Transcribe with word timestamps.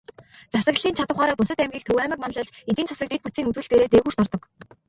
Засаглалын 0.53 0.97
чадавхаараа 0.97 1.39
бусад 1.39 1.59
аймгийг 1.63 1.83
Төв 1.85 1.97
аймаг 2.03 2.19
манлайлж, 2.21 2.51
эдийн 2.69 2.89
засаг, 2.89 3.07
дэд 3.09 3.21
бүтцийн 3.23 3.47
үзүүлэлтээрээ 3.49 3.89
дээгүүрт 3.91 4.19
ордог. 4.23 4.41